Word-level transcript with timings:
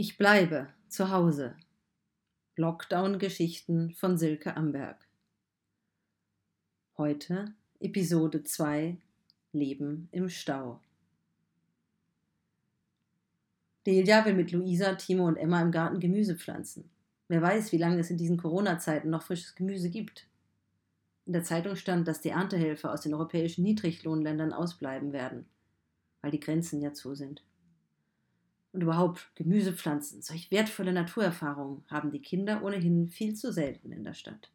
Ich 0.00 0.16
bleibe 0.16 0.68
zu 0.86 1.10
Hause. 1.10 1.56
Lockdown-Geschichten 2.54 3.94
von 3.94 4.16
Silke 4.16 4.56
Amberg. 4.56 4.96
Heute 6.96 7.52
Episode 7.80 8.44
2 8.44 8.96
Leben 9.50 10.08
im 10.12 10.28
Stau. 10.28 10.78
Delia 13.86 14.24
will 14.24 14.34
mit 14.34 14.52
Luisa, 14.52 14.94
Timo 14.94 15.26
und 15.26 15.36
Emma 15.36 15.60
im 15.60 15.72
Garten 15.72 15.98
Gemüse 15.98 16.36
pflanzen. 16.36 16.88
Wer 17.26 17.42
weiß, 17.42 17.72
wie 17.72 17.78
lange 17.78 17.98
es 17.98 18.08
in 18.08 18.18
diesen 18.18 18.36
Corona-Zeiten 18.36 19.10
noch 19.10 19.24
frisches 19.24 19.56
Gemüse 19.56 19.90
gibt. 19.90 20.28
In 21.26 21.32
der 21.32 21.42
Zeitung 21.42 21.74
stand, 21.74 22.06
dass 22.06 22.20
die 22.20 22.28
Erntehelfer 22.28 22.92
aus 22.92 23.00
den 23.00 23.14
europäischen 23.14 23.64
Niedriglohnländern 23.64 24.52
ausbleiben 24.52 25.12
werden, 25.12 25.46
weil 26.22 26.30
die 26.30 26.38
Grenzen 26.38 26.80
ja 26.80 26.92
zu 26.92 27.16
sind 27.16 27.42
und 28.78 28.84
überhaupt 28.84 29.32
Gemüsepflanzen, 29.34 30.22
solch 30.22 30.52
wertvolle 30.52 30.92
Naturerfahrungen 30.92 31.82
haben 31.88 32.12
die 32.12 32.22
Kinder 32.22 32.62
ohnehin 32.62 33.08
viel 33.08 33.34
zu 33.34 33.52
selten 33.52 33.90
in 33.90 34.04
der 34.04 34.14
Stadt. 34.14 34.52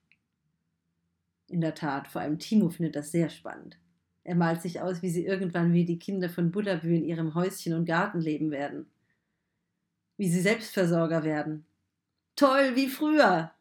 In 1.50 1.59
der 1.59 1.76
Tat, 1.76 2.08
vor 2.08 2.22
allem 2.22 2.40
Timo 2.40 2.70
findet 2.70 2.95
das 2.95 3.12
sehr 3.12 3.28
spannend. 3.28 3.78
Er 4.23 4.36
malt 4.36 4.62
sich 4.62 4.80
aus, 4.80 5.02
wie 5.02 5.09
sie 5.09 5.26
irgendwann 5.26 5.73
wie 5.73 5.84
die 5.84 6.00
Kinder 6.00 6.30
von 6.30 6.52
Buddhabü 6.52 6.95
in 6.95 7.04
ihrem 7.04 7.36
Häuschen 7.36 7.73
und 7.73 7.84
Garten 7.84 8.22
leben 8.22 8.50
werden. 8.50 8.86
Wie 10.16 10.30
sie 10.30 10.40
Selbstversorger 10.40 11.26
werden. 11.26 11.66
Toll, 12.38 12.78
wie 12.78 12.88
früher! 12.88 13.52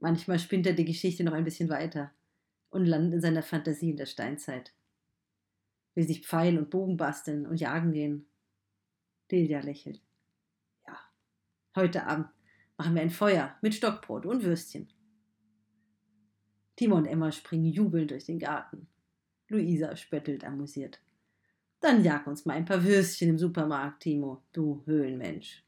Manchmal 0.00 0.40
spinnt 0.40 0.66
er 0.66 0.72
die 0.72 0.84
Geschichte 0.84 1.22
noch 1.22 1.34
ein 1.34 1.44
bisschen 1.44 1.68
weiter 1.68 2.10
und 2.70 2.84
landet 2.84 3.14
in 3.14 3.20
seiner 3.20 3.44
Fantasie 3.44 3.90
in 3.90 3.96
der 3.96 4.06
Steinzeit. 4.06 4.72
Will 5.94 6.08
sich 6.08 6.26
Pfeil 6.26 6.58
und 6.58 6.70
Bogen 6.70 6.96
basteln 6.96 7.46
und 7.46 7.60
jagen 7.60 7.92
gehen 7.92 8.26
Delia 9.30 9.60
lächelt. 9.60 10.00
Ja, 10.86 10.98
heute 11.76 12.06
Abend 12.06 12.28
machen 12.76 12.94
wir 12.94 13.02
ein 13.02 13.10
Feuer 13.10 13.56
mit 13.62 13.74
Stockbrot 13.74 14.26
und 14.26 14.42
Würstchen. 14.42 14.88
Timo 16.76 16.96
und 16.96 17.06
Emma 17.06 17.32
springen 17.32 17.72
jubelnd 17.72 18.10
durch 18.10 18.24
den 18.24 18.38
Garten. 18.38 18.86
Luisa 19.48 19.96
spöttelt 19.96 20.44
amüsiert. 20.44 21.00
Dann 21.80 22.04
jag 22.04 22.26
uns 22.26 22.44
mal 22.44 22.54
ein 22.54 22.64
paar 22.64 22.84
Würstchen 22.84 23.30
im 23.30 23.38
Supermarkt, 23.38 24.02
Timo, 24.02 24.42
du 24.52 24.82
Höhlenmensch. 24.86 25.64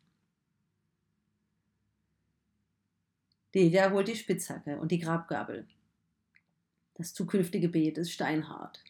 Delia 3.55 3.91
holt 3.91 4.09
die 4.09 4.17
Spitzhacke 4.17 4.79
und 4.79 4.93
die 4.93 4.99
Grabgabel. 4.99 5.67
Das 6.95 7.15
zukünftige 7.15 7.69
Beet 7.69 7.99
ist 7.99 8.13
steinhart. 8.13 8.85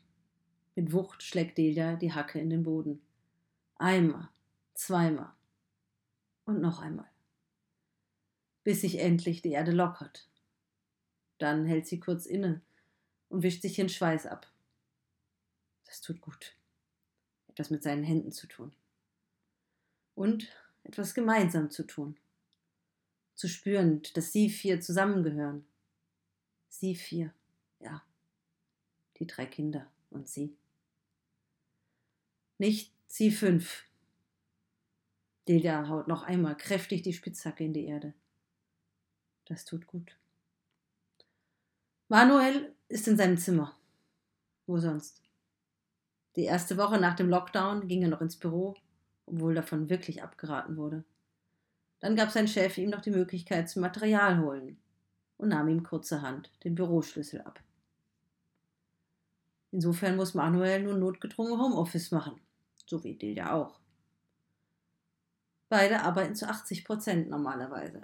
Mit 0.74 0.92
Wucht 0.92 1.22
schlägt 1.22 1.56
Delia 1.56 1.96
die 1.96 2.12
Hacke 2.12 2.38
in 2.38 2.50
den 2.50 2.62
Boden. 2.62 3.00
Einmal, 3.76 4.28
zweimal 4.80 5.32
und 6.44 6.60
noch 6.60 6.80
einmal, 6.80 7.10
bis 8.64 8.80
sich 8.80 8.98
endlich 8.98 9.42
die 9.42 9.52
Erde 9.52 9.72
lockert. 9.72 10.28
Dann 11.38 11.66
hält 11.66 11.86
sie 11.86 12.00
kurz 12.00 12.26
inne 12.26 12.62
und 13.28 13.42
wischt 13.42 13.62
sich 13.62 13.74
den 13.76 13.88
Schweiß 13.88 14.26
ab. 14.26 14.50
Das 15.84 16.00
tut 16.00 16.20
gut. 16.20 16.56
Etwas 17.48 17.70
mit 17.70 17.82
seinen 17.82 18.04
Händen 18.04 18.32
zu 18.32 18.46
tun. 18.46 18.74
Und 20.14 20.48
etwas 20.84 21.14
gemeinsam 21.14 21.70
zu 21.70 21.86
tun. 21.86 22.16
Zu 23.34 23.48
spüren, 23.48 24.02
dass 24.14 24.32
sie 24.32 24.50
vier 24.50 24.80
zusammengehören. 24.80 25.66
Sie 26.68 26.94
vier, 26.94 27.34
ja. 27.80 28.02
Die 29.18 29.26
drei 29.26 29.46
Kinder 29.46 29.90
und 30.10 30.28
sie. 30.28 30.56
Nicht 32.58 32.92
sie 33.06 33.30
fünf, 33.30 33.84
Delia 35.50 35.88
haut 35.88 36.06
noch 36.06 36.22
einmal 36.22 36.56
kräftig 36.56 37.02
die 37.02 37.12
Spitzhacke 37.12 37.64
in 37.64 37.72
die 37.72 37.86
Erde. 37.86 38.14
Das 39.46 39.64
tut 39.64 39.84
gut. 39.88 40.16
Manuel 42.06 42.72
ist 42.86 43.08
in 43.08 43.16
seinem 43.16 43.36
Zimmer. 43.36 43.76
Wo 44.68 44.78
sonst? 44.78 45.20
Die 46.36 46.44
erste 46.44 46.76
Woche 46.76 47.00
nach 47.00 47.16
dem 47.16 47.28
Lockdown 47.28 47.88
ging 47.88 48.02
er 48.02 48.10
noch 48.10 48.20
ins 48.20 48.36
Büro, 48.36 48.76
obwohl 49.26 49.56
davon 49.56 49.90
wirklich 49.90 50.22
abgeraten 50.22 50.76
wurde. 50.76 51.02
Dann 51.98 52.14
gab 52.14 52.30
sein 52.30 52.46
Chef 52.46 52.78
ihm 52.78 52.90
noch 52.90 53.00
die 53.00 53.10
Möglichkeit 53.10 53.68
zum 53.68 53.82
Material 53.82 54.38
holen 54.38 54.78
und 55.36 55.48
nahm 55.48 55.66
ihm 55.66 55.82
kurzerhand 55.82 56.52
den 56.62 56.76
Büroschlüssel 56.76 57.40
ab. 57.40 57.60
Insofern 59.72 60.14
muss 60.14 60.34
Manuel 60.34 60.84
nun 60.84 61.00
notgedrungen 61.00 61.60
Homeoffice 61.60 62.12
machen, 62.12 62.40
so 62.86 63.02
wie 63.02 63.16
Delia 63.16 63.52
auch. 63.52 63.79
Beide 65.70 66.02
arbeiten 66.02 66.34
zu 66.34 66.48
80 66.48 66.84
Prozent 66.84 67.30
normalerweise. 67.30 68.02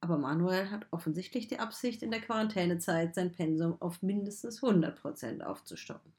Aber 0.00 0.18
Manuel 0.18 0.70
hat 0.70 0.86
offensichtlich 0.92 1.48
die 1.48 1.58
Absicht, 1.58 2.00
in 2.00 2.12
der 2.12 2.20
Quarantänezeit 2.20 3.16
sein 3.16 3.32
Pensum 3.32 3.76
auf 3.80 4.02
mindestens 4.02 4.62
100 4.62 5.00
Prozent 5.00 5.44
aufzustocken 5.44 6.12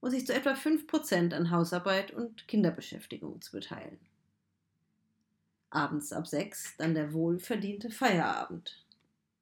und 0.00 0.10
sich 0.10 0.26
zu 0.26 0.34
etwa 0.34 0.56
5 0.56 0.88
Prozent 0.88 1.32
an 1.32 1.52
Hausarbeit 1.52 2.10
und 2.10 2.48
Kinderbeschäftigung 2.48 3.40
zu 3.40 3.52
beteiligen. 3.52 4.04
Abends 5.70 6.12
ab 6.12 6.26
6 6.26 6.78
dann 6.78 6.94
der 6.94 7.12
wohlverdiente 7.12 7.88
Feierabend. 7.90 8.84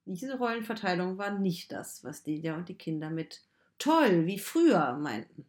Diese 0.04 0.36
Rollenverteilung 0.36 1.16
war 1.16 1.30
nicht 1.30 1.72
das, 1.72 2.04
was 2.04 2.22
Delia 2.22 2.54
und 2.54 2.68
die 2.68 2.76
Kinder 2.76 3.08
mit 3.08 3.40
toll 3.78 4.26
wie 4.26 4.38
früher 4.38 4.92
meinten. 4.98 5.46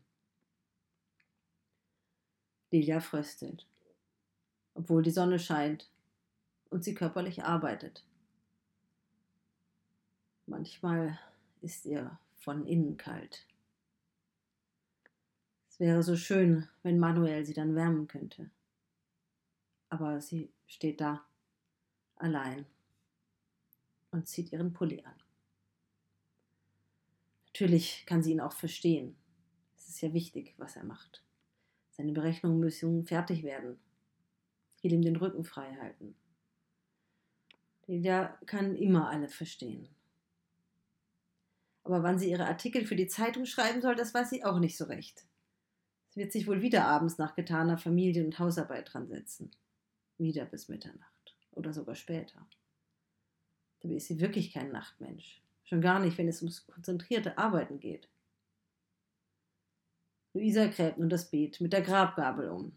Delia 2.72 3.02
fröstelt 3.02 3.66
obwohl 4.74 5.04
die 5.04 5.12
Sonne 5.12 5.40
scheint 5.40 5.90
und 6.70 6.84
sie 6.84 6.94
körperlich 6.94 7.44
arbeitet. 7.44 8.04
Manchmal 10.46 11.20
ist 11.62 11.86
ihr 11.86 12.18
von 12.36 12.66
innen 12.66 12.98
kalt. 12.98 13.46
Es 15.70 15.80
wäre 15.80 16.04
so 16.04 16.16
schön, 16.16 16.68
wenn 16.84 17.00
Manuel 17.00 17.46
sie 17.46 17.54
dann 17.54 17.76
wärmen 17.76 18.08
könnte. 18.08 18.50
Aber 19.90 20.22
sie 20.22 20.52
steht 20.66 21.02
da, 21.02 21.24
allein, 22.16 22.66
und 24.12 24.28
zieht 24.28 24.52
ihren 24.52 24.74
Pulli 24.74 25.04
an. 25.04 25.16
Natürlich 27.48 28.06
kann 28.06 28.24
sie 28.24 28.32
ihn 28.32 28.42
auch 28.42 28.54
verstehen. 28.54 29.16
Es 29.78 29.88
ist 29.90 30.02
ja 30.02 30.14
wichtig, 30.14 30.54
was 30.58 30.76
er 30.76 30.84
macht. 30.84 31.24
Seine 31.92 32.14
Berechnungen 32.14 32.60
müssen 32.60 33.06
fertig 33.06 33.44
werden 33.44 33.80
will 34.82 34.94
ihm 34.94 35.02
den 35.02 35.16
Rücken 35.16 35.44
frei 35.44 35.76
halten. 35.82 36.16
Der 37.88 38.38
kann 38.46 38.76
immer 38.76 39.10
alle 39.10 39.28
verstehen. 39.28 39.90
Aber 41.84 42.04
wann 42.04 42.20
sie 42.20 42.30
ihre 42.30 42.46
Artikel 42.46 42.86
für 42.86 42.96
die 42.96 43.08
Zeitung 43.08 43.46
schreiben 43.46 43.82
soll, 43.82 43.96
das 43.96 44.14
weiß 44.14 44.30
sie 44.30 44.44
auch 44.44 44.60
nicht 44.60 44.78
so 44.78 44.86
recht. 44.86 45.26
Sie 46.10 46.20
wird 46.20 46.32
sich 46.32 46.48
wohl 46.48 46.62
wieder 46.62 46.86
abends 46.86 47.18
nach 47.18 47.36
getaner 47.36 47.78
Familien- 47.78 48.26
und 48.26 48.40
Hausarbeit 48.40 48.94
dran 48.94 49.08
setzen. 49.08 49.52
Wieder 50.18 50.46
bis 50.46 50.68
Mitternacht 50.68 51.36
oder 51.52 51.74
sogar 51.74 51.96
später. 51.96 52.46
Dabei 53.82 53.96
ist 53.96 54.08
sie 54.08 54.20
wirklich 54.20 54.54
kein 54.54 54.72
Nachtmensch. 54.72 55.42
Schon 55.64 55.82
gar 55.82 56.00
nicht, 56.00 56.18
wenn 56.18 56.28
es 56.28 56.42
ums 56.42 56.68
konzentrierte 56.68 57.38
Arbeiten 57.38 57.80
geht. 57.80 58.10
Luisa 60.34 60.68
gräbt 60.68 60.98
nun 60.98 61.10
das 61.10 61.30
Beet 61.30 61.60
mit 61.62 61.74
der 61.74 61.82
Grabgabel 61.82 62.50
um. 62.50 62.74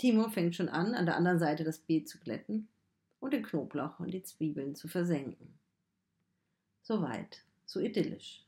Timo 0.00 0.30
fängt 0.30 0.56
schon 0.56 0.70
an, 0.70 0.94
an 0.94 1.04
der 1.04 1.18
anderen 1.18 1.38
Seite 1.38 1.62
das 1.62 1.78
Beet 1.78 2.08
zu 2.08 2.18
glätten 2.18 2.68
und 3.20 3.34
den 3.34 3.42
Knoblauch 3.42 4.00
und 4.00 4.14
die 4.14 4.22
Zwiebeln 4.22 4.74
zu 4.74 4.88
versenken. 4.88 5.52
Soweit, 6.80 7.42
so 7.66 7.80
idyllisch. 7.80 8.46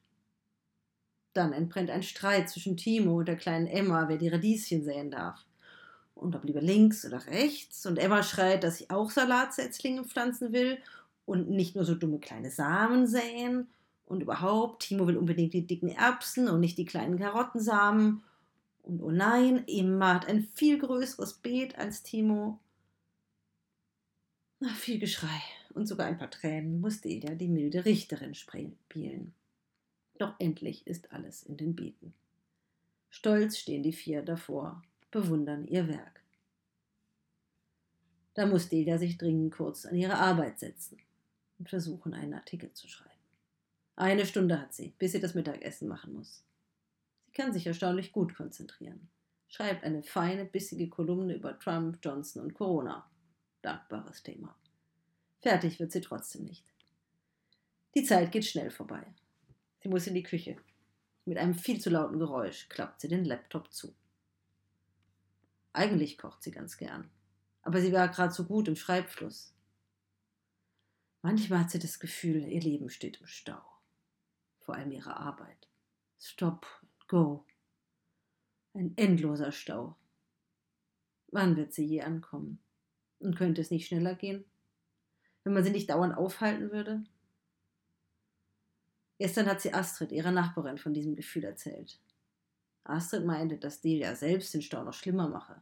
Dann 1.35 1.53
entbrennt 1.53 1.91
ein 1.91 2.03
Streit 2.03 2.49
zwischen 2.49 2.79
Timo 2.79 3.19
und 3.19 3.29
der 3.29 3.37
kleinen 3.37 3.67
Emma, 3.67 4.09
wer 4.09 4.17
die 4.17 4.31
Radieschen 4.31 4.83
säen 4.83 5.11
darf. 5.11 5.45
Und 6.15 6.35
ob 6.35 6.45
lieber 6.45 6.63
links 6.63 7.05
oder 7.05 7.27
rechts. 7.27 7.85
Und 7.85 7.99
Emma 7.99 8.23
schreit, 8.23 8.65
dass 8.65 8.79
sie 8.79 8.89
auch 8.89 9.11
Salatsetzlinge 9.11 10.05
pflanzen 10.05 10.55
will 10.55 10.79
und 11.27 11.51
nicht 11.51 11.77
nur 11.77 11.85
so 11.85 11.95
dumme 11.95 12.19
kleine 12.19 12.51
Samen 12.51 13.07
säen. 13.07 13.69
Und 14.07 14.23
überhaupt, 14.23 14.85
Timo 14.85 15.07
will 15.07 15.19
unbedingt 15.19 15.53
die 15.53 15.67
dicken 15.67 15.91
Erbsen 15.91 16.49
und 16.49 16.61
nicht 16.61 16.79
die 16.79 16.87
kleinen 16.87 17.19
Karottensamen. 17.19 18.23
Und 18.83 19.01
oh 19.01 19.11
nein, 19.11 19.65
Emma 19.69 20.15
hat 20.15 20.27
ein 20.27 20.43
viel 20.43 20.79
größeres 20.79 21.35
Beet 21.35 21.79
als 21.79 22.03
Timo. 22.03 22.59
Nach 24.61 24.77
viel 24.77 24.99
Geschrei 24.99 25.41
und 25.75 25.87
sogar 25.87 26.07
ein 26.07 26.19
paar 26.19 26.31
Tränen 26.31 26.81
musste 26.81 27.09
Ida 27.09 27.35
die 27.35 27.49
milde 27.49 27.85
Richterin 27.85 28.35
spielen. 28.35 29.35
Doch 30.19 30.35
endlich 30.39 30.87
ist 30.87 31.13
alles 31.13 31.43
in 31.43 31.57
den 31.57 31.75
Beeten. 31.75 32.15
Stolz 33.11 33.59
stehen 33.59 33.83
die 33.83 33.93
vier 33.93 34.23
davor, 34.23 34.83
bewundern 35.11 35.67
ihr 35.67 35.89
Werk. 35.89 36.23
Da 38.35 38.47
muss 38.47 38.69
Delia 38.69 38.99
sich 38.99 39.19
dringend 39.19 39.53
kurz 39.53 39.85
an 39.85 39.97
ihre 39.97 40.17
Arbeit 40.17 40.59
setzen 40.59 40.99
und 41.59 41.69
versuchen, 41.69 42.15
einen 42.15 42.35
Artikel 42.35 42.73
zu 42.73 42.89
schreiben. 42.89 43.11
Eine 43.97 44.25
Stunde 44.25 44.59
hat 44.59 44.73
sie, 44.73 44.95
bis 44.99 45.13
sie 45.13 45.21
das 45.21 45.35
Mittagessen 45.35 45.89
machen 45.89 46.15
muss. 46.15 46.43
Kann 47.35 47.53
sich 47.53 47.67
erstaunlich 47.67 48.13
gut 48.13 48.35
konzentrieren. 48.35 49.09
schreibt 49.49 49.85
eine 49.85 50.03
feine, 50.03 50.45
bissige 50.45 50.89
Kolumne 50.89 51.35
über 51.35 51.59
Trump, 51.59 51.99
Johnson 52.03 52.43
und 52.43 52.55
Corona. 52.55 53.11
Dankbares 53.61 54.23
Thema. 54.23 54.57
Fertig 55.41 55.79
wird 55.79 55.93
sie 55.93 56.01
trotzdem 56.01 56.45
nicht. 56.45 56.65
Die 57.95 58.05
Zeit 58.05 58.33
geht 58.33 58.47
schnell 58.47 58.71
vorbei. 58.71 59.05
Sie 59.83 59.89
muss 59.89 60.07
in 60.07 60.15
die 60.15 60.23
Küche. 60.23 60.57
Mit 61.25 61.39
einem 61.39 61.55
viel 61.55 61.81
zu 61.81 61.91
lauten 61.91 62.19
Geräusch 62.19 62.69
klappt 62.69 63.01
sie 63.01 63.09
den 63.09 63.25
Laptop 63.25 63.73
zu. 63.73 63.95
Eigentlich 65.73 66.19
kocht 66.19 66.43
sie 66.43 66.51
ganz 66.51 66.77
gern, 66.77 67.11
aber 67.63 67.81
sie 67.81 67.93
war 67.93 68.09
gerade 68.09 68.33
so 68.33 68.45
gut 68.45 68.69
im 68.69 68.77
Schreibfluss. 68.77 69.55
Manchmal 71.23 71.61
hat 71.61 71.71
sie 71.71 71.79
das 71.79 72.01
Gefühl, 72.01 72.49
ihr 72.49 72.61
Leben 72.61 72.91
steht 72.91 73.21
im 73.21 73.27
Stau. 73.27 73.63
Vor 74.61 74.75
allem 74.75 74.91
ihre 74.91 75.17
Arbeit. 75.17 75.69
Stop, 76.19 76.67
go. 77.13 77.45
Ein 78.73 78.97
endloser 78.97 79.53
Stau. 79.53 79.97
Wann 81.31 81.57
wird 81.59 81.75
sie 81.75 81.85
je 81.85 82.01
ankommen? 82.01 82.59
Und 83.19 83.37
könnte 83.37 83.61
es 83.61 83.71
nicht 83.71 83.87
schneller 83.87 84.15
gehen? 84.15 84.47
Wenn 85.45 85.53
man 85.53 85.63
sie 85.63 85.73
nicht 85.73 85.91
dauernd 85.91 86.17
aufhalten 86.17 86.73
würde? 86.73 87.05
Gestern 89.19 89.47
hat 89.47 89.61
sie 89.61 89.75
Astrid, 89.75 90.11
ihrer 90.11 90.31
Nachbarin, 90.31 90.79
von 90.79 90.95
diesem 90.95 91.15
Gefühl 91.15 91.45
erzählt. 91.45 92.01
Astrid 92.85 93.27
meinte, 93.27 93.59
dass 93.59 93.83
Delia 93.83 94.17
selbst 94.17 94.55
den 94.55 94.63
Stau 94.63 94.83
noch 94.83 94.95
schlimmer 94.95 95.29
mache, 95.29 95.61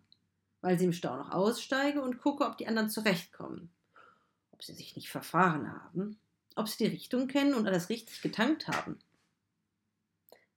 weil 0.60 0.78
sie 0.78 0.84
im 0.84 0.92
Stau 0.92 1.16
noch 1.16 1.32
aussteige 1.32 2.00
und 2.00 2.20
gucke, 2.20 2.46
ob 2.46 2.58
die 2.58 2.68
anderen 2.68 2.90
zurechtkommen, 2.90 3.72
ob 4.52 4.62
sie 4.62 4.72
sich 4.72 4.94
nicht 4.94 5.10
verfahren 5.10 5.72
haben, 5.72 6.20
ob 6.54 6.68
sie 6.68 6.84
die 6.84 6.90
Richtung 6.90 7.26
kennen 7.26 7.54
und 7.54 7.66
alles 7.66 7.88
richtig 7.88 8.22
getankt 8.22 8.68
haben. 8.68 9.00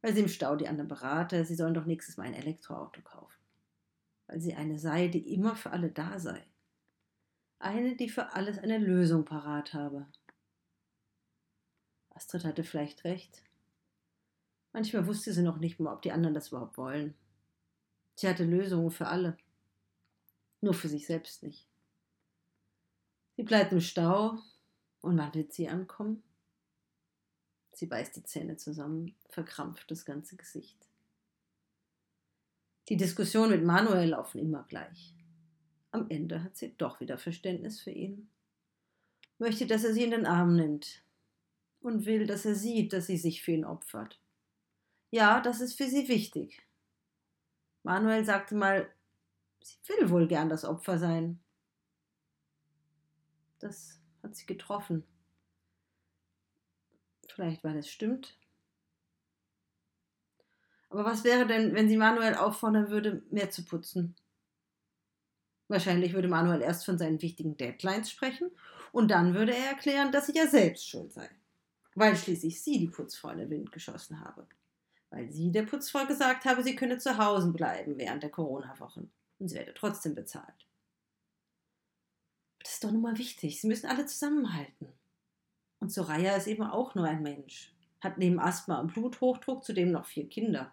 Weil 0.03 0.13
sie 0.13 0.19
im 0.19 0.27
Stau 0.27 0.57
die 0.57 0.67
anderen 0.67 0.89
berate, 0.89 1.45
sie 1.45 1.55
sollen 1.55 1.73
doch 1.73 1.85
nächstes 1.85 2.17
Mal 2.17 2.27
ein 2.27 2.33
Elektroauto 2.33 3.01
kaufen. 3.01 3.41
Weil 4.27 4.41
sie 4.41 4.53
eine 4.53 4.77
sei, 4.77 5.07
die 5.07 5.33
immer 5.33 5.55
für 5.55 5.71
alle 5.71 5.89
da 5.89 6.19
sei. 6.19 6.45
Eine, 7.57 7.95
die 7.95 8.09
für 8.09 8.33
alles 8.33 8.59
eine 8.59 8.77
Lösung 8.79 9.23
parat 9.23 9.73
habe. 9.73 10.05
Astrid 12.09 12.43
hatte 12.43 12.65
vielleicht 12.65 13.05
recht. 13.05 13.43
Manchmal 14.73 15.07
wusste 15.07 15.31
sie 15.31 15.41
noch 15.41 15.59
nicht 15.59 15.79
mal, 15.79 15.93
ob 15.93 16.01
die 16.01 16.11
anderen 16.11 16.33
das 16.33 16.49
überhaupt 16.49 16.77
wollen. 16.77 17.15
Sie 18.15 18.27
hatte 18.27 18.43
Lösungen 18.43 18.91
für 18.91 19.07
alle, 19.07 19.37
nur 20.59 20.73
für 20.73 20.89
sich 20.89 21.07
selbst 21.07 21.43
nicht. 21.43 21.65
Sie 23.37 23.43
bleibt 23.43 23.71
im 23.71 23.79
Stau 23.79 24.37
und 24.99 25.17
wann 25.17 25.33
wird 25.33 25.53
sie 25.53 25.69
ankommen? 25.69 26.23
Sie 27.73 27.87
beißt 27.87 28.15
die 28.15 28.23
Zähne 28.23 28.55
zusammen, 28.57 29.15
verkrampft 29.29 29.89
das 29.89 30.05
ganze 30.05 30.35
Gesicht. 30.35 30.77
Die 32.89 32.97
Diskussionen 32.97 33.51
mit 33.51 33.63
Manuel 33.63 34.09
laufen 34.09 34.39
immer 34.39 34.63
gleich. 34.63 35.15
Am 35.91 36.09
Ende 36.09 36.43
hat 36.43 36.57
sie 36.57 36.75
doch 36.77 36.99
wieder 36.99 37.17
Verständnis 37.17 37.81
für 37.81 37.91
ihn. 37.91 38.29
Möchte, 39.39 39.65
dass 39.65 39.83
er 39.83 39.93
sie 39.93 40.03
in 40.03 40.11
den 40.11 40.25
Arm 40.25 40.55
nimmt, 40.55 41.03
und 41.83 42.05
will, 42.05 42.25
dass 42.25 42.45
er 42.45 42.55
sieht, 42.55 42.93
dass 42.93 43.07
sie 43.07 43.17
sich 43.17 43.43
für 43.43 43.51
ihn 43.51 43.65
opfert. 43.65 44.19
Ja, 45.11 45.41
das 45.41 45.61
ist 45.61 45.77
für 45.77 45.87
sie 45.87 46.07
wichtig. 46.07 46.65
Manuel 47.83 48.23
sagte 48.23 48.55
mal, 48.55 48.89
sie 49.61 49.77
will 49.87 50.09
wohl 50.09 50.27
gern 50.27 50.49
das 50.49 50.63
Opfer 50.63 50.97
sein. 50.97 51.39
Das 53.59 53.99
hat 54.23 54.35
sie 54.35 54.45
getroffen. 54.45 55.03
Vielleicht, 57.33 57.63
weil 57.63 57.77
es 57.77 57.89
stimmt. 57.89 58.37
Aber 60.89 61.05
was 61.05 61.23
wäre 61.23 61.47
denn, 61.47 61.73
wenn 61.73 61.89
sie 61.89 61.97
Manuel 61.97 62.35
auffordern 62.35 62.89
würde, 62.89 63.23
mehr 63.31 63.49
zu 63.49 63.65
putzen? 63.65 64.15
Wahrscheinlich 65.67 66.13
würde 66.13 66.27
Manuel 66.27 66.61
erst 66.61 66.85
von 66.85 66.97
seinen 66.97 67.21
wichtigen 67.21 67.57
Deadlines 67.57 68.11
sprechen 68.11 68.51
und 68.91 69.09
dann 69.09 69.33
würde 69.33 69.55
er 69.55 69.69
erklären, 69.69 70.11
dass 70.11 70.27
sie 70.27 70.37
ja 70.37 70.47
selbst 70.47 70.87
schuld 70.87 71.11
sei 71.11 71.29
weil 71.95 72.15
schließlich 72.15 72.61
sie 72.61 72.79
die 72.79 72.87
Putzfrau 72.87 73.29
in 73.29 73.39
den 73.39 73.49
Wind 73.49 73.71
geschossen 73.71 74.19
habe. 74.21 74.47
Weil 75.09 75.31
sie 75.31 75.51
der 75.51 75.63
Putzfrau 75.63 76.05
gesagt 76.05 76.45
habe, 76.45 76.63
sie 76.63 76.75
könne 76.75 76.97
zu 76.97 77.17
Hause 77.17 77.51
bleiben 77.51 77.97
während 77.97 78.23
der 78.23 78.31
Corona-Wochen 78.31 79.11
und 79.39 79.47
sie 79.47 79.55
werde 79.55 79.73
trotzdem 79.73 80.15
bezahlt. 80.15 80.67
Das 82.59 82.73
ist 82.73 82.83
doch 82.83 82.91
nun 82.91 83.01
mal 83.01 83.17
wichtig. 83.17 83.61
Sie 83.61 83.67
müssen 83.67 83.87
alle 83.87 84.05
zusammenhalten. 84.05 84.87
Und 85.83 85.91
Soraya 85.91 86.37
ist 86.37 86.47
eben 86.47 86.63
auch 86.63 86.95
nur 86.95 87.03
ein 87.03 87.21
Mensch. 87.21 87.75
Hat 87.99 88.17
neben 88.17 88.39
Asthma 88.39 88.79
und 88.79 88.93
Bluthochdruck 88.93 89.65
zudem 89.65 89.91
noch 89.91 90.05
vier 90.05 90.29
Kinder. 90.29 90.71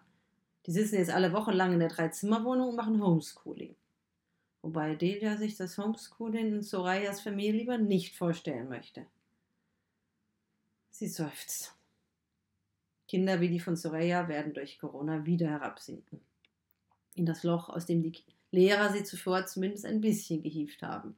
Die 0.65 0.71
sitzen 0.71 0.95
jetzt 0.95 1.11
alle 1.11 1.33
Wochen 1.33 1.51
lang 1.51 1.73
in 1.73 1.79
der 1.79 1.89
Dreizimmerwohnung 1.89 2.69
und 2.69 2.75
machen 2.77 3.03
Homeschooling. 3.03 3.75
Wobei 4.61 4.95
Delia 4.95 5.35
sich 5.35 5.57
das 5.57 5.77
Homeschooling 5.77 6.53
in 6.53 6.61
Sorayas 6.61 7.19
Familie 7.19 7.51
lieber 7.51 7.77
nicht 7.77 8.15
vorstellen 8.15 8.69
möchte. 8.69 9.05
Sie 10.91 11.09
seufzt. 11.09 11.75
Kinder 13.09 13.41
wie 13.41 13.49
die 13.49 13.59
von 13.59 13.75
Soraya 13.75 14.29
werden 14.29 14.53
durch 14.53 14.79
Corona 14.79 15.25
wieder 15.25 15.49
herabsinken. 15.49 16.21
In 17.15 17.25
das 17.25 17.43
Loch, 17.43 17.67
aus 17.67 17.85
dem 17.85 18.01
die 18.01 18.13
Lehrer 18.51 18.93
sie 18.93 19.03
zuvor 19.03 19.45
zumindest 19.45 19.85
ein 19.85 19.99
bisschen 19.99 20.41
gehievt 20.41 20.81
haben. 20.81 21.17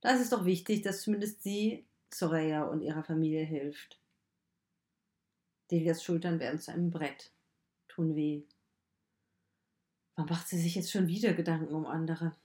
Da 0.00 0.12
ist 0.12 0.22
es 0.22 0.30
doch 0.30 0.46
wichtig, 0.46 0.80
dass 0.80 1.02
zumindest 1.02 1.42
sie 1.42 1.84
Soraya 2.14 2.64
und 2.64 2.80
ihrer 2.80 3.02
Familie 3.02 3.44
hilft. 3.44 4.00
Delias 5.70 6.04
Schultern 6.04 6.38
werden 6.38 6.60
zu 6.60 6.72
einem 6.72 6.90
Brett, 6.90 7.32
tun 7.88 8.14
weh. 8.14 8.44
Warum 10.14 10.30
macht 10.30 10.48
sie 10.48 10.58
sich 10.58 10.74
jetzt 10.74 10.90
schon 10.90 11.08
wieder 11.08 11.32
Gedanken 11.32 11.74
um 11.74 11.86
andere? 11.86 12.36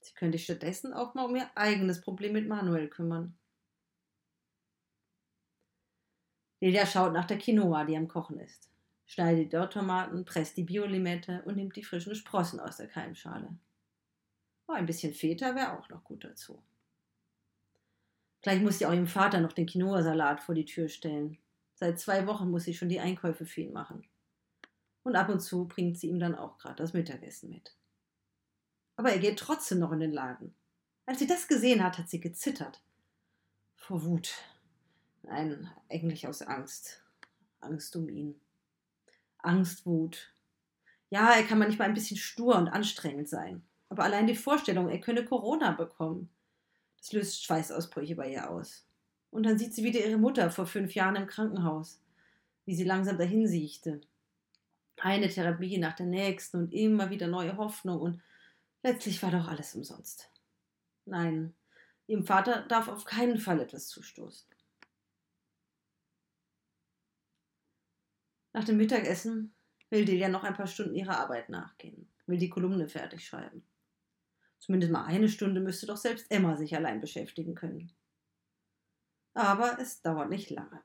Sie 0.00 0.14
könnte 0.14 0.38
stattdessen 0.38 0.94
auch 0.94 1.14
mal 1.14 1.26
um 1.26 1.36
ihr 1.36 1.50
eigenes 1.54 2.00
Problem 2.00 2.32
mit 2.32 2.48
Manuel 2.48 2.88
kümmern. 2.88 3.36
Lilia 6.60 6.86
schaut 6.86 7.12
nach 7.12 7.26
der 7.26 7.38
Quinoa, 7.38 7.84
die 7.84 7.96
am 7.96 8.08
Kochen 8.08 8.40
ist, 8.40 8.70
schneidet 9.06 9.44
die 9.44 9.48
Dörrtomaten, 9.48 10.24
presst 10.24 10.56
die 10.56 10.64
Biolimette 10.64 11.42
und 11.44 11.56
nimmt 11.56 11.76
die 11.76 11.84
frischen 11.84 12.14
Sprossen 12.14 12.58
aus 12.58 12.78
der 12.78 12.88
Keimschale. 12.88 13.56
Oh, 14.66 14.72
ein 14.72 14.86
bisschen 14.86 15.14
Feta 15.14 15.54
wäre 15.54 15.78
auch 15.78 15.88
noch 15.88 16.02
gut 16.02 16.24
dazu. 16.24 16.62
Gleich 18.42 18.60
muss 18.60 18.78
sie 18.78 18.86
auch 18.86 18.92
ihrem 18.92 19.06
Vater 19.06 19.40
noch 19.40 19.52
den 19.52 19.66
Quinoa-Salat 19.66 20.40
vor 20.40 20.54
die 20.54 20.64
Tür 20.64 20.88
stellen. 20.88 21.38
Seit 21.74 21.98
zwei 21.98 22.26
Wochen 22.26 22.50
muss 22.50 22.64
sie 22.64 22.74
schon 22.74 22.88
die 22.88 23.00
Einkäufe 23.00 23.46
für 23.46 23.62
ihn 23.62 23.72
machen. 23.72 24.04
Und 25.02 25.16
ab 25.16 25.28
und 25.28 25.40
zu 25.40 25.66
bringt 25.66 25.98
sie 25.98 26.08
ihm 26.08 26.20
dann 26.20 26.34
auch 26.34 26.58
gerade 26.58 26.76
das 26.76 26.92
Mittagessen 26.92 27.50
mit. 27.50 27.74
Aber 28.96 29.12
er 29.12 29.18
geht 29.18 29.38
trotzdem 29.38 29.78
noch 29.78 29.92
in 29.92 30.00
den 30.00 30.12
Laden. 30.12 30.54
Als 31.06 31.20
sie 31.20 31.26
das 31.26 31.48
gesehen 31.48 31.82
hat, 31.82 31.98
hat 31.98 32.08
sie 32.08 32.20
gezittert. 32.20 32.82
Vor 33.76 34.04
Wut. 34.04 34.34
Nein, 35.22 35.70
eigentlich 35.88 36.26
aus 36.26 36.42
Angst. 36.42 37.02
Angst 37.60 37.96
um 37.96 38.08
ihn. 38.08 38.40
Angst, 39.38 39.86
Wut. 39.86 40.32
Ja, 41.10 41.32
er 41.32 41.44
kann 41.44 41.58
manchmal 41.58 41.88
ein 41.88 41.94
bisschen 41.94 42.16
stur 42.16 42.56
und 42.56 42.68
anstrengend 42.68 43.28
sein. 43.28 43.62
Aber 43.88 44.04
allein 44.04 44.26
die 44.26 44.34
Vorstellung, 44.34 44.88
er 44.90 45.00
könne 45.00 45.24
Corona 45.24 45.72
bekommen, 45.72 46.28
das 46.98 47.12
löst 47.12 47.44
Schweißausbrüche 47.44 48.16
bei 48.16 48.32
ihr 48.32 48.50
aus. 48.50 48.86
Und 49.30 49.44
dann 49.44 49.58
sieht 49.58 49.74
sie 49.74 49.84
wieder 49.84 50.04
ihre 50.04 50.18
Mutter 50.18 50.50
vor 50.50 50.66
fünf 50.66 50.94
Jahren 50.94 51.16
im 51.16 51.26
Krankenhaus, 51.26 52.00
wie 52.64 52.74
sie 52.74 52.84
langsam 52.84 53.18
dahin 53.18 53.46
siechte. 53.46 54.00
Eine 55.00 55.28
Therapie 55.28 55.78
nach 55.78 55.94
der 55.94 56.06
nächsten 56.06 56.58
und 56.58 56.74
immer 56.74 57.10
wieder 57.10 57.28
neue 57.28 57.56
Hoffnung 57.56 58.00
und 58.00 58.22
letztlich 58.82 59.22
war 59.22 59.30
doch 59.30 59.46
alles 59.48 59.74
umsonst. 59.74 60.30
Nein, 61.04 61.54
ihrem 62.06 62.24
Vater 62.24 62.62
darf 62.68 62.88
auf 62.88 63.04
keinen 63.04 63.38
Fall 63.38 63.60
etwas 63.60 63.88
zustoßen. 63.88 64.48
Nach 68.52 68.64
dem 68.64 68.76
Mittagessen 68.76 69.54
will 69.90 70.04
Delia 70.04 70.28
noch 70.28 70.42
ein 70.42 70.54
paar 70.54 70.66
Stunden 70.66 70.94
ihrer 70.94 71.18
Arbeit 71.18 71.48
nachgehen, 71.48 72.08
will 72.26 72.38
die 72.38 72.50
Kolumne 72.50 72.88
fertig 72.88 73.24
schreiben. 73.24 73.62
Zumindest 74.58 74.92
mal 74.92 75.04
eine 75.04 75.28
Stunde 75.28 75.60
müsste 75.60 75.86
doch 75.86 75.96
selbst 75.96 76.30
Emma 76.30 76.56
sich 76.56 76.74
allein 76.74 77.00
beschäftigen 77.00 77.54
können. 77.54 77.92
Aber 79.34 79.78
es 79.80 80.02
dauert 80.02 80.30
nicht 80.30 80.50
lange. 80.50 80.82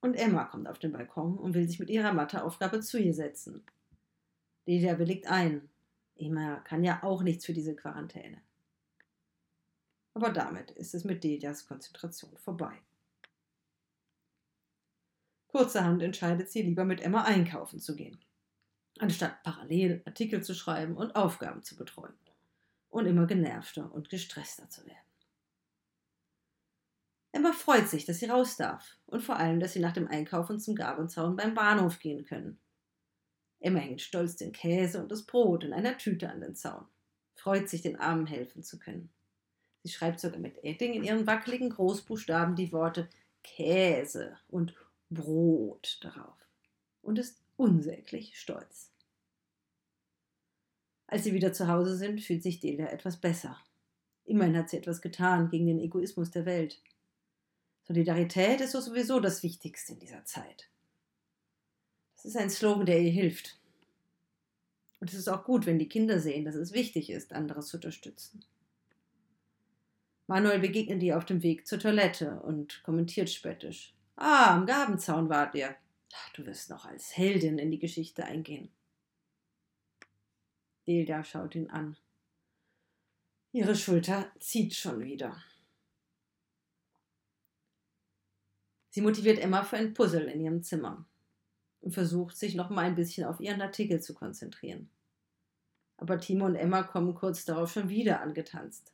Und 0.00 0.14
Emma 0.14 0.44
kommt 0.44 0.68
auf 0.68 0.78
den 0.78 0.92
Balkon 0.92 1.38
und 1.38 1.54
will 1.54 1.66
sich 1.66 1.80
mit 1.80 1.90
ihrer 1.90 2.12
Matheaufgabe 2.12 2.80
zu 2.80 2.98
ihr 2.98 3.14
setzen. 3.14 3.64
Delia 4.66 4.98
willigt 4.98 5.26
ein. 5.26 5.68
Emma 6.16 6.60
kann 6.60 6.84
ja 6.84 7.02
auch 7.02 7.22
nichts 7.22 7.44
für 7.44 7.52
diese 7.52 7.74
Quarantäne. 7.74 8.40
Aber 10.14 10.30
damit 10.30 10.70
ist 10.72 10.94
es 10.94 11.04
mit 11.04 11.24
Delias 11.24 11.66
Konzentration 11.66 12.36
vorbei. 12.36 12.80
Kurzerhand 15.48 16.02
entscheidet 16.02 16.50
sie, 16.50 16.62
lieber 16.62 16.84
mit 16.84 17.00
Emma 17.00 17.24
einkaufen 17.24 17.80
zu 17.80 17.96
gehen, 17.96 18.18
anstatt 18.98 19.42
parallel 19.42 20.02
Artikel 20.04 20.42
zu 20.42 20.54
schreiben 20.54 20.96
und 20.96 21.16
Aufgaben 21.16 21.62
zu 21.62 21.76
betreuen 21.76 22.14
und 22.94 23.06
immer 23.06 23.26
genervter 23.26 23.92
und 23.92 24.08
gestresster 24.08 24.70
zu 24.70 24.86
werden. 24.86 24.98
Emma 27.32 27.50
freut 27.50 27.88
sich, 27.88 28.04
dass 28.04 28.20
sie 28.20 28.26
raus 28.26 28.56
darf 28.56 28.96
und 29.06 29.20
vor 29.20 29.36
allem, 29.36 29.58
dass 29.58 29.72
sie 29.72 29.80
nach 29.80 29.92
dem 29.92 30.06
Einkaufen 30.06 30.60
zum 30.60 30.76
Gabenzaun 30.76 31.34
beim 31.34 31.54
Bahnhof 31.54 31.98
gehen 31.98 32.24
können. 32.24 32.60
Emma 33.58 33.80
hängt 33.80 34.00
stolz 34.00 34.36
den 34.36 34.52
Käse 34.52 35.02
und 35.02 35.10
das 35.10 35.26
Brot 35.26 35.64
in 35.64 35.72
einer 35.72 35.98
Tüte 35.98 36.30
an 36.30 36.40
den 36.40 36.54
Zaun, 36.54 36.86
freut 37.34 37.68
sich, 37.68 37.82
den 37.82 37.98
Armen 37.98 38.28
helfen 38.28 38.62
zu 38.62 38.78
können. 38.78 39.12
Sie 39.82 39.90
schreibt 39.90 40.20
sogar 40.20 40.38
mit 40.38 40.62
Edding 40.62 40.94
in 40.94 41.02
ihren 41.02 41.26
wackeligen 41.26 41.70
Großbuchstaben 41.70 42.54
die 42.54 42.72
Worte 42.72 43.08
Käse 43.42 44.38
und 44.46 44.76
Brot 45.10 45.98
darauf 46.00 46.38
und 47.02 47.18
ist 47.18 47.42
unsäglich 47.56 48.38
stolz. 48.38 48.93
Als 51.14 51.22
sie 51.22 51.32
wieder 51.32 51.52
zu 51.52 51.68
Hause 51.68 51.96
sind, 51.96 52.20
fühlt 52.20 52.42
sich 52.42 52.58
Delia 52.58 52.86
etwas 52.86 53.18
besser. 53.18 53.56
Immerhin 54.24 54.56
hat 54.56 54.68
sie 54.68 54.78
etwas 54.78 55.00
getan 55.00 55.48
gegen 55.48 55.68
den 55.68 55.78
Egoismus 55.78 56.32
der 56.32 56.44
Welt. 56.44 56.82
Solidarität 57.84 58.60
ist 58.60 58.72
so 58.72 58.80
sowieso 58.80 59.20
das 59.20 59.44
Wichtigste 59.44 59.92
in 59.92 60.00
dieser 60.00 60.24
Zeit. 60.24 60.68
Das 62.16 62.24
ist 62.24 62.36
ein 62.36 62.50
Slogan, 62.50 62.84
der 62.84 63.00
ihr 63.00 63.12
hilft. 63.12 63.60
Und 64.98 65.12
es 65.12 65.16
ist 65.16 65.28
auch 65.28 65.44
gut, 65.44 65.66
wenn 65.66 65.78
die 65.78 65.88
Kinder 65.88 66.18
sehen, 66.18 66.44
dass 66.44 66.56
es 66.56 66.72
wichtig 66.72 67.10
ist, 67.10 67.32
andere 67.32 67.60
zu 67.60 67.76
unterstützen. 67.76 68.44
Manuel 70.26 70.58
begegnet 70.58 71.00
ihr 71.04 71.16
auf 71.16 71.26
dem 71.26 71.44
Weg 71.44 71.68
zur 71.68 71.78
Toilette 71.78 72.40
und 72.40 72.82
kommentiert 72.82 73.30
spöttisch. 73.30 73.94
Ah, 74.16 74.52
am 74.52 74.66
Gabenzaun 74.66 75.28
wart 75.28 75.54
ihr. 75.54 75.76
Ach, 76.12 76.32
du 76.32 76.44
wirst 76.44 76.70
noch 76.70 76.86
als 76.86 77.16
Heldin 77.16 77.58
in 77.58 77.70
die 77.70 77.78
Geschichte 77.78 78.24
eingehen. 78.24 78.72
Delia 80.86 81.24
schaut 81.24 81.54
ihn 81.54 81.70
an. 81.70 81.96
Ihre 83.52 83.76
Schulter 83.76 84.30
zieht 84.40 84.74
schon 84.74 85.00
wieder. 85.00 85.42
Sie 88.90 89.00
motiviert 89.00 89.38
Emma 89.38 89.64
für 89.64 89.76
ein 89.76 89.94
Puzzle 89.94 90.28
in 90.28 90.40
ihrem 90.40 90.62
Zimmer 90.62 91.04
und 91.80 91.92
versucht 91.92 92.36
sich 92.36 92.54
noch 92.54 92.70
mal 92.70 92.84
ein 92.84 92.94
bisschen 92.94 93.26
auf 93.26 93.40
ihren 93.40 93.60
Artikel 93.60 94.00
zu 94.00 94.14
konzentrieren. 94.14 94.88
Aber 95.96 96.18
Timo 96.18 96.46
und 96.46 96.56
Emma 96.56 96.82
kommen 96.82 97.14
kurz 97.14 97.44
darauf 97.44 97.72
schon 97.72 97.88
wieder 97.88 98.20
angetanzt. 98.20 98.92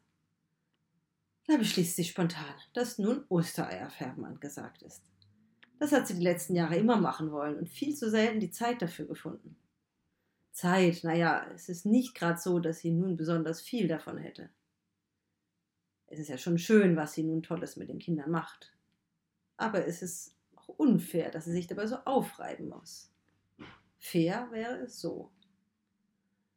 Da 1.46 1.56
beschließt 1.56 1.96
sie 1.96 2.04
spontan, 2.04 2.54
dass 2.74 2.98
nun 2.98 3.24
Ostereierfärben 3.28 4.24
angesagt 4.24 4.82
ist. 4.82 5.02
Das 5.78 5.92
hat 5.92 6.06
sie 6.06 6.14
die 6.14 6.22
letzten 6.22 6.54
Jahre 6.54 6.76
immer 6.76 6.96
machen 6.96 7.32
wollen 7.32 7.58
und 7.58 7.68
viel 7.68 7.94
zu 7.94 8.10
selten 8.10 8.40
die 8.40 8.50
Zeit 8.50 8.82
dafür 8.82 9.06
gefunden. 9.06 9.56
Zeit, 10.52 11.04
naja, 11.04 11.46
es 11.54 11.68
ist 11.68 11.86
nicht 11.86 12.14
gerade 12.14 12.38
so, 12.38 12.58
dass 12.58 12.80
sie 12.80 12.90
nun 12.90 13.16
besonders 13.16 13.60
viel 13.60 13.88
davon 13.88 14.18
hätte. 14.18 14.50
Es 16.06 16.18
ist 16.18 16.28
ja 16.28 16.38
schon 16.38 16.58
schön, 16.58 16.96
was 16.96 17.14
sie 17.14 17.22
nun 17.22 17.42
Tolles 17.42 17.76
mit 17.76 17.88
den 17.88 17.98
Kindern 18.00 18.30
macht. 18.30 18.72
Aber 19.56 19.86
es 19.86 20.02
ist 20.02 20.34
auch 20.56 20.68
unfair, 20.68 21.30
dass 21.30 21.44
sie 21.44 21.52
sich 21.52 21.66
dabei 21.66 21.86
so 21.86 21.96
aufreiben 22.04 22.68
muss. 22.68 23.12
Fair 23.98 24.48
wäre 24.50 24.78
es 24.78 25.00
so. 25.00 25.30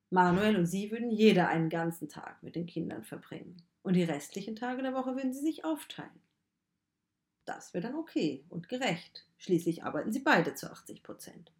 Manuel 0.09 0.55
und 0.55 0.65
sie 0.65 0.91
würden 0.91 1.11
jeder 1.11 1.49
einen 1.49 1.69
ganzen 1.69 2.07
Tag 2.07 2.41
mit 2.43 2.55
den 2.55 2.65
Kindern 2.65 3.03
verbringen 3.03 3.61
und 3.83 3.95
die 3.95 4.03
restlichen 4.03 4.55
Tage 4.55 4.81
der 4.81 4.93
Woche 4.93 5.15
würden 5.15 5.33
sie 5.33 5.41
sich 5.41 5.65
aufteilen. 5.65 6.21
Das 7.45 7.73
wäre 7.73 7.87
dann 7.87 7.95
okay 7.95 8.45
und 8.49 8.69
gerecht. 8.69 9.25
Schließlich 9.37 9.83
arbeiten 9.83 10.13
sie 10.13 10.21
beide 10.21 10.55
zu 10.55 10.71
80 10.71 11.03
Prozent. 11.03 11.51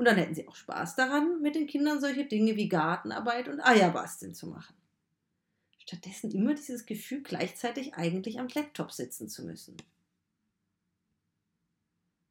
Und 0.00 0.06
dann 0.06 0.16
hätten 0.16 0.34
sie 0.34 0.48
auch 0.48 0.54
Spaß 0.54 0.96
daran, 0.96 1.42
mit 1.42 1.54
den 1.54 1.66
Kindern 1.66 2.00
solche 2.00 2.24
Dinge 2.24 2.56
wie 2.56 2.70
Gartenarbeit 2.70 3.48
und 3.48 3.60
Eierbasteln 3.60 4.32
zu 4.32 4.46
machen. 4.46 4.74
Stattdessen 5.76 6.30
immer 6.30 6.54
dieses 6.54 6.86
Gefühl, 6.86 7.22
gleichzeitig 7.22 7.92
eigentlich 7.92 8.40
am 8.40 8.48
Laptop 8.48 8.92
sitzen 8.92 9.28
zu 9.28 9.44
müssen. 9.44 9.76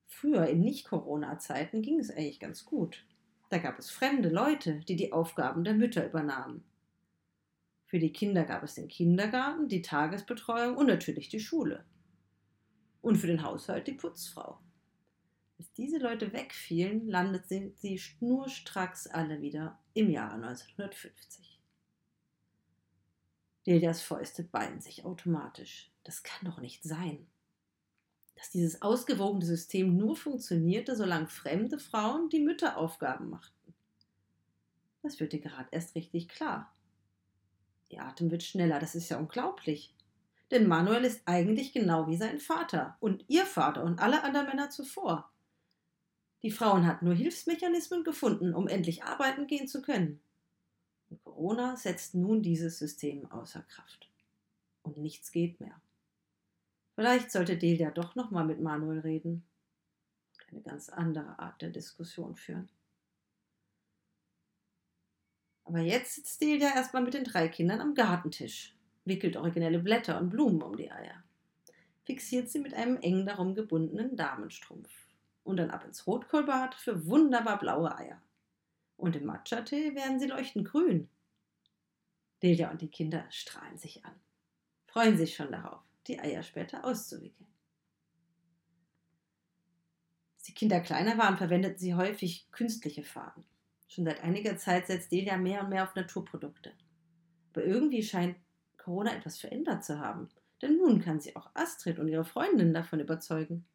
Früher, 0.07 0.47
in 0.47 0.61
Nicht-Corona-Zeiten, 0.61 1.83
ging 1.83 1.99
es 1.99 2.09
eigentlich 2.09 2.39
ganz 2.39 2.65
gut. 2.65 3.05
Da 3.49 3.59
gab 3.59 3.77
es 3.77 3.91
fremde 3.91 4.29
Leute, 4.29 4.79
die 4.87 4.95
die 4.95 5.13
Aufgaben 5.13 5.63
der 5.63 5.75
Mütter 5.75 6.07
übernahmen. 6.07 6.63
Für 7.85 7.99
die 7.99 8.11
Kinder 8.11 8.45
gab 8.45 8.63
es 8.63 8.73
den 8.73 8.87
Kindergarten, 8.87 9.67
die 9.67 9.83
Tagesbetreuung 9.83 10.75
und 10.75 10.87
natürlich 10.87 11.29
die 11.29 11.39
Schule. 11.39 11.85
Und 13.03 13.17
für 13.17 13.27
den 13.27 13.43
Haushalt 13.43 13.85
die 13.85 13.93
Putzfrau. 13.93 14.59
Als 15.59 15.73
diese 15.73 15.97
Leute 15.97 16.31
wegfielen, 16.31 17.09
landeten 17.09 17.73
sie 17.75 17.99
schnurstracks 17.99 19.07
alle 19.07 19.41
wieder 19.41 19.77
im 19.93 20.09
Jahre 20.09 20.35
1950. 20.35 21.59
Lilias 23.65 24.01
Fäuste 24.01 24.43
ballen 24.43 24.79
sich 24.79 25.03
automatisch. 25.03 25.91
Das 26.05 26.23
kann 26.23 26.45
doch 26.49 26.61
nicht 26.61 26.83
sein. 26.83 27.27
Dass 28.35 28.49
dieses 28.51 28.81
ausgewogene 28.81 29.45
System 29.45 29.97
nur 29.97 30.15
funktionierte, 30.15 30.95
solange 30.95 31.27
fremde 31.27 31.77
Frauen 31.77 32.29
die 32.29 32.39
Mütteraufgaben 32.39 33.29
machten. 33.29 33.73
Das 35.01 35.19
wird 35.19 35.33
dir 35.33 35.41
gerade 35.41 35.67
erst 35.71 35.93
richtig 35.93 36.29
klar. 36.29 36.73
Ihr 37.89 38.01
Atem 38.01 38.31
wird 38.31 38.43
schneller, 38.43 38.79
das 38.79 38.95
ist 38.95 39.09
ja 39.09 39.17
unglaublich. 39.17 39.93
Denn 40.51 40.69
Manuel 40.69 41.03
ist 41.03 41.21
eigentlich 41.25 41.73
genau 41.73 42.07
wie 42.07 42.17
sein 42.17 42.39
Vater 42.39 42.95
und 43.01 43.25
ihr 43.27 43.45
Vater 43.45 43.83
und 43.83 43.99
alle 43.99 44.23
anderen 44.23 44.47
Männer 44.47 44.69
zuvor. 44.69 45.29
Die 46.43 46.51
Frauen 46.51 46.85
hatten 46.85 47.05
nur 47.05 47.15
Hilfsmechanismen 47.15 48.03
gefunden, 48.03 48.53
um 48.53 48.67
endlich 48.67 49.03
arbeiten 49.03 49.47
gehen 49.47 49.67
zu 49.67 49.81
können. 49.81 50.21
Und 51.09 51.23
Corona 51.23 51.75
setzt 51.75 52.15
nun 52.15 52.41
dieses 52.41 52.77
System 52.77 53.29
außer 53.31 53.61
Kraft. 53.63 54.09
Und 54.83 54.97
nichts 54.97 55.31
geht 55.31 55.59
mehr. 55.59 55.81
Vielleicht 56.95 57.31
sollte 57.31 57.57
Delia 57.57 57.91
doch 57.91 58.15
nochmal 58.15 58.45
mit 58.45 58.61
Manuel 58.61 58.99
reden 58.99 59.43
eine 60.51 60.61
ganz 60.61 60.89
andere 60.89 61.37
Art 61.39 61.61
der 61.61 61.69
Diskussion 61.69 62.35
führen. 62.35 62.69
Aber 65.65 65.79
jetzt 65.79 66.15
sitzt 66.15 66.41
Delia 66.41 66.73
erstmal 66.75 67.03
mit 67.03 67.13
den 67.13 67.23
drei 67.23 67.47
Kindern 67.47 67.81
am 67.81 67.93
Gartentisch, 67.93 68.75
wickelt 69.05 69.37
originelle 69.37 69.79
Blätter 69.79 70.19
und 70.19 70.31
Blumen 70.31 70.61
um 70.63 70.75
die 70.75 70.91
Eier, 70.91 71.23
fixiert 72.05 72.49
sie 72.49 72.59
mit 72.59 72.73
einem 72.73 72.97
eng 72.97 73.25
darum 73.25 73.53
gebundenen 73.53 74.15
Damenstrumpf 74.15 74.89
und 75.49 75.57
dann 75.57 75.71
ab 75.71 75.83
ins 75.83 76.05
Rotkohlbad 76.05 76.75
für 76.75 77.07
wunderbar 77.07 77.57
blaue 77.57 77.95
Eier. 77.97 78.21
Und 78.97 79.15
im 79.15 79.25
Matcha-Tee 79.25 79.95
werden 79.95 80.19
sie 80.19 80.27
leuchtend 80.27 80.67
grün. 80.67 81.09
Delia 82.43 82.69
und 82.69 82.81
die 82.81 82.89
Kinder 82.89 83.25
strahlen 83.29 83.77
sich 83.77 84.05
an, 84.05 84.13
freuen 84.87 85.17
sich 85.17 85.35
schon 85.35 85.51
darauf, 85.51 85.81
die 86.07 86.19
Eier 86.19 86.43
später 86.43 86.85
auszuwickeln. 86.85 87.49
Als 90.35 90.43
die 90.43 90.53
Kinder 90.53 90.79
kleiner 90.79 91.17
waren, 91.17 91.37
verwendeten 91.37 91.79
sie 91.79 91.95
häufig 91.95 92.49
künstliche 92.51 93.03
Farben. 93.03 93.43
Schon 93.87 94.05
seit 94.05 94.23
einiger 94.23 94.55
Zeit 94.57 94.87
setzt 94.87 95.11
Delia 95.11 95.37
mehr 95.37 95.63
und 95.63 95.69
mehr 95.69 95.83
auf 95.83 95.95
Naturprodukte. 95.95 96.71
Aber 97.51 97.65
irgendwie 97.65 98.03
scheint 98.03 98.37
Corona 98.77 99.15
etwas 99.15 99.39
verändert 99.39 99.83
zu 99.83 99.99
haben, 99.99 100.29
denn 100.61 100.77
nun 100.77 101.01
kann 101.01 101.19
sie 101.19 101.35
auch 101.35 101.49
Astrid 101.55 101.99
und 101.99 102.07
ihre 102.07 102.23
Freundinnen 102.23 102.73
davon 102.73 102.99
überzeugen. 102.99 103.65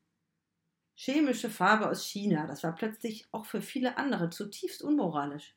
Chemische 0.97 1.51
Farbe 1.51 1.91
aus 1.91 2.07
China, 2.07 2.47
das 2.47 2.63
war 2.63 2.75
plötzlich 2.75 3.27
auch 3.33 3.47
für 3.47 3.61
viele 3.61 3.99
andere 3.99 4.31
zutiefst 4.31 4.83
unmoralisch. 4.83 5.55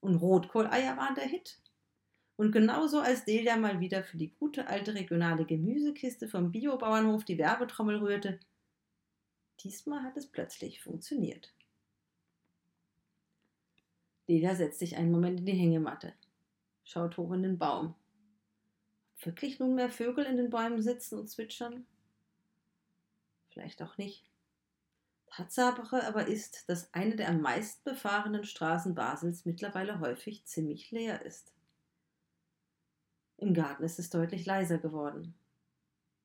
Und 0.00 0.16
Rotkohleier 0.16 0.96
waren 0.96 1.14
der 1.14 1.24
Hit. 1.24 1.58
Und 2.36 2.52
genauso 2.52 3.00
als 3.00 3.24
Delia 3.24 3.56
mal 3.56 3.80
wieder 3.80 4.04
für 4.04 4.18
die 4.18 4.34
gute 4.34 4.66
alte 4.66 4.94
regionale 4.94 5.46
Gemüsekiste 5.46 6.28
vom 6.28 6.50
Biobauernhof 6.50 7.24
die 7.24 7.38
Werbetrommel 7.38 7.96
rührte, 7.96 8.40
diesmal 9.60 10.02
hat 10.02 10.16
es 10.16 10.26
plötzlich 10.26 10.82
funktioniert. 10.82 11.54
Delia 14.28 14.54
setzt 14.54 14.80
sich 14.80 14.96
einen 14.96 15.12
Moment 15.12 15.40
in 15.40 15.46
die 15.46 15.52
Hängematte, 15.52 16.12
schaut 16.82 17.16
hoch 17.16 17.32
in 17.32 17.42
den 17.42 17.58
Baum. 17.58 17.94
Wirklich 19.22 19.58
nunmehr 19.58 19.88
Vögel 19.88 20.24
in 20.26 20.36
den 20.36 20.50
Bäumen 20.50 20.82
sitzen 20.82 21.18
und 21.18 21.28
zwitschern? 21.28 21.86
Vielleicht 23.48 23.80
auch 23.80 23.96
nicht. 23.96 24.33
Tatsache 25.36 26.06
aber 26.06 26.28
ist, 26.28 26.68
dass 26.68 26.94
eine 26.94 27.16
der 27.16 27.28
am 27.28 27.40
meisten 27.40 27.82
befahrenen 27.82 28.44
Straßen 28.44 28.94
Basels 28.94 29.44
mittlerweile 29.44 29.98
häufig 29.98 30.44
ziemlich 30.44 30.92
leer 30.92 31.22
ist. 31.22 31.52
Im 33.38 33.52
Garten 33.52 33.82
ist 33.82 33.98
es 33.98 34.10
deutlich 34.10 34.46
leiser 34.46 34.78
geworden. 34.78 35.34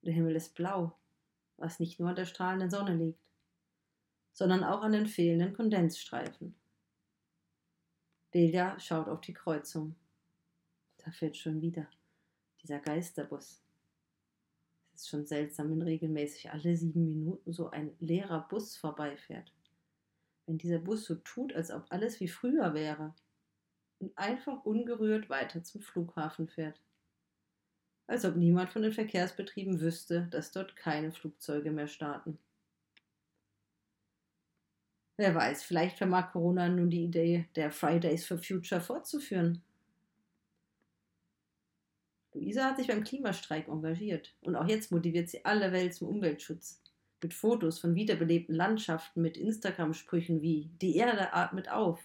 Der 0.04 0.13
Himmel 0.13 0.36
ist 0.36 0.54
blau, 0.54 0.96
was 1.58 1.80
nicht 1.80 2.00
nur 2.00 2.10
an 2.10 2.16
der 2.16 2.25
strahlenden 2.25 2.70
Sonne 2.70 2.96
liegt, 2.96 3.20
sondern 4.32 4.63
auch 4.63 4.84
an 4.84 4.92
den 4.92 5.08
fehlenden 5.08 5.56
Kondensstreifen. 5.56 6.54
Delia 8.36 8.80
schaut 8.80 9.08
auf 9.08 9.22
die 9.22 9.34
Kreuzung. 9.34 9.96
Da 10.98 11.10
fährt 11.10 11.36
schon 11.36 11.62
wieder 11.62 11.88
dieser 12.62 12.78
Geisterbus. 12.78 13.63
Ist 15.00 15.08
schon 15.08 15.25
seltsam, 15.25 15.72
wenn 15.72 15.82
regelmäßig 15.82 16.51
alle 16.51 16.75
sieben 16.75 17.06
Minuten 17.06 17.53
so 17.53 17.70
ein 17.70 17.96
leerer 18.01 18.46
Bus 18.50 18.75
vorbeifährt. 18.75 19.53
Wenn 20.46 20.58
dieser 20.58 20.79
Bus 20.79 21.06
so 21.06 21.15
tut, 21.15 21.53
als 21.53 21.72
ob 21.72 21.86
alles 21.89 22.20
wie 22.20 22.27
früher 22.27 22.74
wäre 22.74 23.15
und 24.00 24.18
einfach 24.18 24.65
ungerührt 24.65 25.29
weiter 25.29 25.63
zum 25.63 25.79
Flughafen 25.79 26.50
fährt. 26.50 26.82
Als 28.08 28.25
ob 28.25 28.36
niemand 28.36 28.72
von 28.72 28.82
den 28.82 28.91
Verkehrsbetrieben 28.91 29.79
wüsste, 29.79 30.27
dass 30.32 30.51
dort 30.51 30.75
keine 30.75 31.13
Flugzeuge 31.13 31.72
mehr 31.72 31.88
starten. 31.88 32.38
Wer 35.15 35.34
weiß, 35.34 35.63
vielleicht 35.63 35.98
vermag 35.98 36.34
Corona 36.34 36.68
nun 36.68 36.89
die 36.89 37.06
Idee 37.06 37.48
der 37.56 37.72
Fridays 37.72 38.25
for 38.25 38.38
Future 38.38 38.82
fortzuführen. 38.82 39.63
Luisa 42.33 42.65
hat 42.65 42.77
sich 42.77 42.88
beim 42.88 43.03
Klimastreik 43.03 43.67
engagiert 43.67 44.36
und 44.41 44.55
auch 44.55 44.67
jetzt 44.67 44.91
motiviert 44.91 45.29
sie 45.29 45.45
alle 45.45 45.71
Welt 45.71 45.93
zum 45.95 46.07
Umweltschutz. 46.09 46.81
Mit 47.21 47.33
Fotos 47.33 47.79
von 47.79 47.95
wiederbelebten 47.95 48.55
Landschaften, 48.55 49.21
mit 49.21 49.36
Instagram-Sprüchen 49.36 50.41
wie 50.41 50.69
Die 50.81 50.95
Erde 50.95 51.33
atmet 51.33 51.69
auf. 51.69 52.01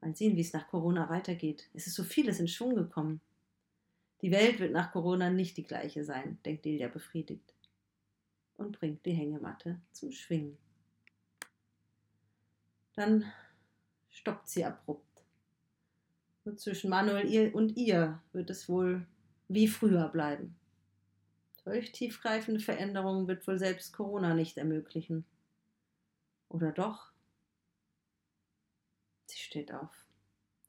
Mal 0.00 0.14
sehen, 0.14 0.36
wie 0.36 0.40
es 0.40 0.52
nach 0.52 0.68
Corona 0.68 1.10
weitergeht. 1.10 1.68
Es 1.74 1.86
ist 1.86 1.94
so 1.94 2.04
vieles 2.04 2.40
in 2.40 2.48
Schwung 2.48 2.76
gekommen. 2.76 3.20
Die 4.22 4.30
Welt 4.30 4.58
wird 4.58 4.72
nach 4.72 4.92
Corona 4.92 5.30
nicht 5.30 5.56
die 5.56 5.64
gleiche 5.64 6.04
sein, 6.04 6.38
denkt 6.44 6.64
Delia 6.64 6.88
befriedigt 6.88 7.54
und 8.56 8.78
bringt 8.78 9.04
die 9.06 9.12
Hängematte 9.12 9.80
zum 9.92 10.12
Schwingen. 10.12 10.56
Dann 12.94 13.24
stoppt 14.10 14.48
sie 14.48 14.64
abrupt. 14.64 15.07
Und 16.48 16.58
zwischen 16.58 16.88
Manuel 16.88 17.52
und 17.52 17.76
ihr 17.76 18.22
wird 18.32 18.48
es 18.48 18.70
wohl 18.70 19.06
wie 19.48 19.68
früher 19.68 20.08
bleiben. 20.08 20.56
Solch 21.62 21.92
tiefgreifende 21.92 22.58
Veränderungen 22.58 23.28
wird 23.28 23.46
wohl 23.46 23.58
selbst 23.58 23.92
Corona 23.92 24.32
nicht 24.32 24.56
ermöglichen. 24.56 25.26
Oder 26.48 26.72
doch? 26.72 27.12
Sie 29.26 29.36
steht 29.36 29.74
auf. 29.74 30.06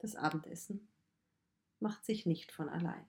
Das 0.00 0.16
Abendessen 0.16 0.86
macht 1.78 2.04
sich 2.04 2.26
nicht 2.26 2.52
von 2.52 2.68
allein. 2.68 3.06